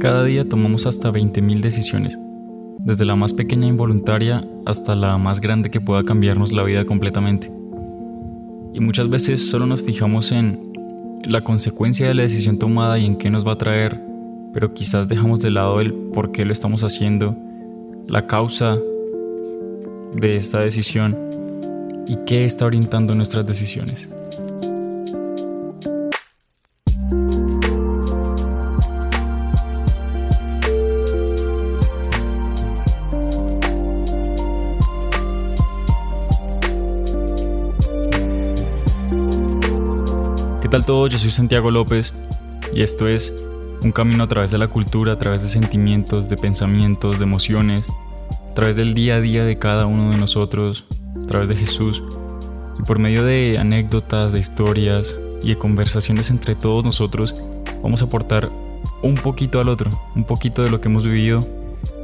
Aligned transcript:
Cada 0.00 0.24
día 0.24 0.48
tomamos 0.48 0.86
hasta 0.86 1.12
20.000 1.12 1.60
decisiones, 1.60 2.18
desde 2.80 3.04
la 3.04 3.14
más 3.14 3.32
pequeña 3.32 3.68
involuntaria 3.68 4.44
hasta 4.66 4.96
la 4.96 5.16
más 5.16 5.40
grande 5.40 5.70
que 5.70 5.80
pueda 5.80 6.02
cambiarnos 6.04 6.52
la 6.52 6.64
vida 6.64 6.84
completamente. 6.84 7.50
Y 8.74 8.80
muchas 8.80 9.08
veces 9.08 9.48
solo 9.48 9.66
nos 9.66 9.82
fijamos 9.84 10.32
en 10.32 10.72
la 11.24 11.44
consecuencia 11.44 12.08
de 12.08 12.14
la 12.14 12.22
decisión 12.22 12.58
tomada 12.58 12.98
y 12.98 13.06
en 13.06 13.16
qué 13.16 13.30
nos 13.30 13.46
va 13.46 13.52
a 13.52 13.58
traer, 13.58 14.00
pero 14.52 14.74
quizás 14.74 15.08
dejamos 15.08 15.40
de 15.40 15.50
lado 15.50 15.80
el 15.80 15.92
por 15.92 16.32
qué 16.32 16.44
lo 16.44 16.52
estamos 16.52 16.82
haciendo, 16.82 17.36
la 18.08 18.26
causa 18.26 18.76
de 20.14 20.34
esta 20.34 20.60
decisión 20.60 21.16
y 22.08 22.16
qué 22.26 22.44
está 22.44 22.66
orientando 22.66 23.14
nuestras 23.14 23.46
decisiones. 23.46 24.08
Tal 40.70 40.86
todos? 40.86 41.10
Yo 41.10 41.18
soy 41.18 41.32
Santiago 41.32 41.72
López 41.72 42.12
y 42.72 42.82
esto 42.82 43.08
es 43.08 43.44
un 43.82 43.90
camino 43.90 44.22
a 44.22 44.28
través 44.28 44.52
de 44.52 44.58
la 44.58 44.68
cultura, 44.68 45.14
a 45.14 45.18
través 45.18 45.42
de 45.42 45.48
sentimientos, 45.48 46.28
de 46.28 46.36
pensamientos, 46.36 47.18
de 47.18 47.24
emociones, 47.24 47.86
a 48.48 48.54
través 48.54 48.76
del 48.76 48.94
día 48.94 49.16
a 49.16 49.20
día 49.20 49.44
de 49.44 49.58
cada 49.58 49.86
uno 49.86 50.12
de 50.12 50.16
nosotros, 50.16 50.84
a 51.24 51.26
través 51.26 51.48
de 51.48 51.56
Jesús 51.56 52.04
y 52.78 52.82
por 52.84 53.00
medio 53.00 53.24
de 53.24 53.58
anécdotas, 53.58 54.32
de 54.32 54.38
historias 54.38 55.18
y 55.42 55.48
de 55.48 55.58
conversaciones 55.58 56.30
entre 56.30 56.54
todos 56.54 56.84
nosotros 56.84 57.34
vamos 57.82 58.00
a 58.02 58.04
aportar 58.04 58.48
un 59.02 59.16
poquito 59.16 59.60
al 59.60 59.68
otro, 59.68 59.90
un 60.14 60.22
poquito 60.22 60.62
de 60.62 60.70
lo 60.70 60.80
que 60.80 60.88
hemos 60.88 61.04
vivido, 61.04 61.40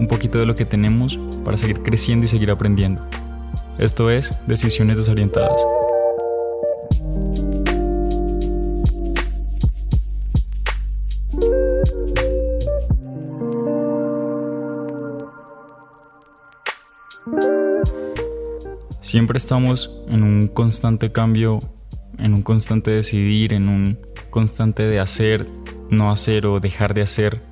un 0.00 0.08
poquito 0.08 0.38
de 0.38 0.46
lo 0.46 0.56
que 0.56 0.64
tenemos 0.64 1.20
para 1.44 1.56
seguir 1.56 1.84
creciendo 1.84 2.24
y 2.24 2.28
seguir 2.28 2.50
aprendiendo. 2.50 3.06
Esto 3.78 4.10
es 4.10 4.36
Decisiones 4.48 4.96
Desorientadas. 4.96 5.64
Siempre 19.00 19.38
estamos 19.38 20.00
en 20.08 20.22
un 20.22 20.46
constante 20.46 21.10
cambio, 21.10 21.58
en 22.18 22.34
un 22.34 22.42
constante 22.42 22.92
decidir, 22.92 23.52
en 23.52 23.68
un 23.68 23.98
constante 24.30 24.84
de 24.84 25.00
hacer, 25.00 25.48
no 25.90 26.10
hacer 26.10 26.46
o 26.46 26.60
dejar 26.60 26.94
de 26.94 27.02
hacer. 27.02 27.42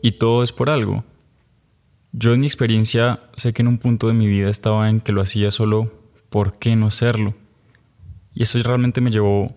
Y 0.00 0.12
todo 0.12 0.42
es 0.42 0.52
por 0.52 0.70
algo. 0.70 1.04
Yo 2.12 2.32
en 2.32 2.40
mi 2.40 2.46
experiencia 2.46 3.20
sé 3.36 3.52
que 3.52 3.60
en 3.60 3.68
un 3.68 3.76
punto 3.76 4.08
de 4.08 4.14
mi 4.14 4.26
vida 4.26 4.48
estaba 4.48 4.88
en 4.88 5.00
que 5.00 5.12
lo 5.12 5.20
hacía 5.20 5.50
solo 5.50 5.92
por 6.30 6.58
qué 6.58 6.74
no 6.74 6.86
hacerlo. 6.86 7.34
Y 8.32 8.44
eso 8.44 8.58
realmente 8.62 9.02
me 9.02 9.10
llevó 9.10 9.54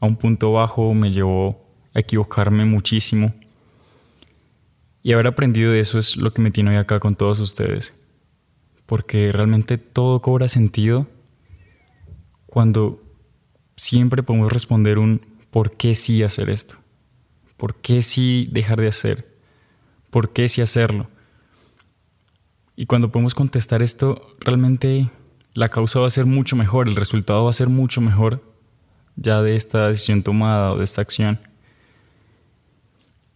a 0.00 0.06
un 0.06 0.16
punto 0.16 0.52
bajo, 0.52 0.94
me 0.94 1.12
llevó 1.12 1.64
a 1.94 2.00
equivocarme 2.00 2.64
muchísimo. 2.64 3.34
Y 5.04 5.12
haber 5.12 5.28
aprendido 5.28 5.70
de 5.70 5.78
eso 5.80 6.00
es 6.00 6.16
lo 6.16 6.32
que 6.32 6.42
me 6.42 6.50
tiene 6.50 6.70
hoy 6.70 6.76
acá 6.76 6.98
con 6.98 7.14
todos 7.14 7.38
ustedes 7.38 8.02
porque 8.86 9.32
realmente 9.32 9.78
todo 9.78 10.20
cobra 10.20 10.48
sentido 10.48 11.06
cuando 12.46 13.02
siempre 13.76 14.22
podemos 14.22 14.52
responder 14.52 14.98
un 14.98 15.24
¿por 15.50 15.76
qué 15.76 15.94
sí 15.94 16.22
hacer 16.22 16.50
esto? 16.50 16.76
¿Por 17.56 17.76
qué 17.76 18.02
sí 18.02 18.48
dejar 18.52 18.80
de 18.80 18.88
hacer? 18.88 19.38
¿Por 20.10 20.32
qué 20.32 20.48
sí 20.48 20.60
hacerlo? 20.60 21.08
Y 22.76 22.86
cuando 22.86 23.10
podemos 23.10 23.34
contestar 23.34 23.82
esto, 23.82 24.34
realmente 24.40 25.10
la 25.54 25.68
causa 25.68 26.00
va 26.00 26.06
a 26.06 26.10
ser 26.10 26.26
mucho 26.26 26.56
mejor, 26.56 26.88
el 26.88 26.96
resultado 26.96 27.44
va 27.44 27.50
a 27.50 27.54
ser 27.54 27.68
mucho 27.68 28.00
mejor 28.00 28.42
ya 29.16 29.42
de 29.42 29.56
esta 29.56 29.88
decisión 29.88 30.22
tomada 30.22 30.72
o 30.72 30.78
de 30.78 30.84
esta 30.84 31.02
acción. 31.02 31.38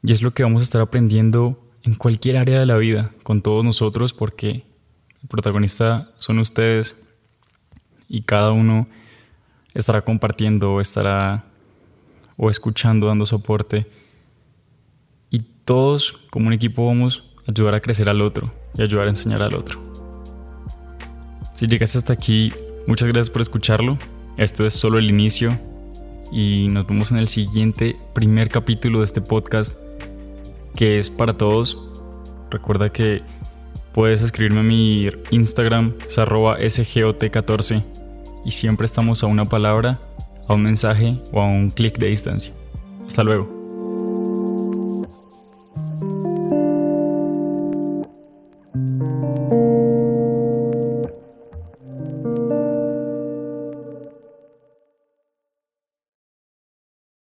Y 0.02 0.12
es 0.12 0.22
lo 0.22 0.32
que 0.32 0.42
vamos 0.42 0.62
a 0.62 0.64
estar 0.64 0.80
aprendiendo 0.80 1.62
en 1.82 1.94
cualquier 1.94 2.38
área 2.38 2.58
de 2.58 2.66
la 2.66 2.76
vida, 2.76 3.12
con 3.22 3.42
todos 3.42 3.64
nosotros, 3.64 4.12
porque 4.12 4.64
protagonista 5.28 6.10
son 6.16 6.38
ustedes 6.38 7.03
y 8.09 8.22
cada 8.22 8.53
uno 8.53 8.88
estará 9.75 10.03
compartiendo, 10.03 10.81
estará 10.81 11.44
o 12.37 12.50
escuchando, 12.50 13.06
dando 13.06 13.26
soporte. 13.26 13.86
Y 15.31 15.41
todos 15.65 16.12
como 16.31 16.47
un 16.47 16.53
equipo 16.53 16.86
vamos 16.86 17.34
a 17.47 17.50
ayudar 17.50 17.75
a 17.75 17.81
crecer 17.81 18.09
al 18.09 18.22
otro 18.22 18.53
y 18.75 18.82
ayudar 18.82 19.06
a 19.06 19.10
enseñar 19.10 19.42
al 19.42 19.54
otro. 19.54 19.81
Si 21.54 21.66
llegaste 21.66 21.98
hasta 21.98 22.12
aquí, 22.12 22.53
muchas 22.86 23.09
gracias 23.09 23.31
por 23.31 23.42
escucharlo. 23.42 23.98
Esto 24.36 24.66
es 24.66 24.75
solo 24.75 24.98
el 24.98 25.09
inicio 25.09 25.59
y 26.31 26.69
nos 26.69 26.86
vemos 26.86 27.12
en 27.12 27.19
el 27.19 27.28
siguiente 27.28 27.97
primer 28.15 28.48
capítulo 28.48 28.98
de 28.98 29.06
este 29.06 29.20
podcast 29.20 29.81
que 30.75 30.98
es 30.98 31.09
para 31.09 31.36
todos. 31.36 31.78
Recuerda 32.50 32.92
que 32.92 33.22
Puedes 33.96 34.20
escribirme 34.20 34.60
a 34.60 34.62
mi 34.62 35.08
Instagram, 35.30 35.94
es 36.06 36.18
arroba 36.18 36.58
sgot14 36.58 37.82
y 38.44 38.50
siempre 38.50 38.84
estamos 38.84 39.22
a 39.22 39.26
una 39.26 39.46
palabra, 39.46 39.98
a 40.46 40.52
un 40.52 40.64
mensaje 40.64 41.18
o 41.32 41.40
a 41.40 41.46
un 41.46 41.70
clic 41.70 41.96
de 41.96 42.08
distancia. 42.08 42.52
Hasta 43.06 43.24
luego. 43.24 43.55